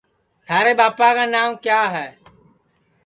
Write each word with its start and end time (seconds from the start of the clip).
تھارے 0.45 0.73
ٻاپا 0.79 1.07
کا 1.17 1.25
نانٚو 1.33 1.59
کِیا 1.63 1.81
ہے 1.93 2.07